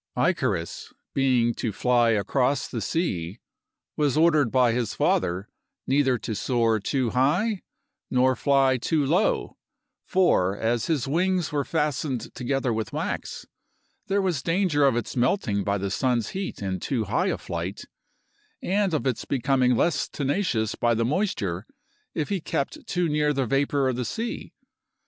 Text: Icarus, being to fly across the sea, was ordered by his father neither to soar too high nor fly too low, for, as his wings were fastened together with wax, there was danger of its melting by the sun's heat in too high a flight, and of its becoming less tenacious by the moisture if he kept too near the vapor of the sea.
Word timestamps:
Icarus, 0.17 0.93
being 1.13 1.53
to 1.53 1.71
fly 1.71 2.09
across 2.09 2.67
the 2.67 2.81
sea, 2.81 3.39
was 3.95 4.17
ordered 4.17 4.51
by 4.51 4.71
his 4.71 4.95
father 4.95 5.47
neither 5.85 6.17
to 6.17 6.33
soar 6.33 6.79
too 6.79 7.11
high 7.11 7.61
nor 8.09 8.35
fly 8.35 8.77
too 8.77 9.05
low, 9.05 9.57
for, 10.07 10.57
as 10.57 10.87
his 10.87 11.07
wings 11.07 11.51
were 11.51 11.63
fastened 11.63 12.33
together 12.33 12.73
with 12.73 12.91
wax, 12.91 13.45
there 14.07 14.23
was 14.23 14.41
danger 14.41 14.85
of 14.87 14.95
its 14.95 15.15
melting 15.15 15.63
by 15.63 15.77
the 15.77 15.91
sun's 15.91 16.29
heat 16.29 16.63
in 16.63 16.79
too 16.79 17.03
high 17.03 17.27
a 17.27 17.37
flight, 17.37 17.83
and 18.59 18.95
of 18.95 19.05
its 19.05 19.23
becoming 19.23 19.75
less 19.75 20.07
tenacious 20.09 20.73
by 20.73 20.95
the 20.95 21.05
moisture 21.05 21.67
if 22.15 22.29
he 22.29 22.41
kept 22.41 22.87
too 22.87 23.07
near 23.07 23.33
the 23.33 23.45
vapor 23.45 23.87
of 23.87 23.97
the 23.97 24.05
sea. 24.05 24.51